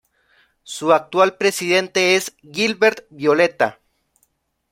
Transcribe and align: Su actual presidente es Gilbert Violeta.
Su 0.63 0.93
actual 0.93 1.37
presidente 1.37 2.15
es 2.15 2.35
Gilbert 2.41 3.05
Violeta. 3.11 3.81